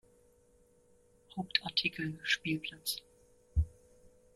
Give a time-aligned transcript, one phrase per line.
[1.35, 3.03] Hauptartikel: Spielplatz.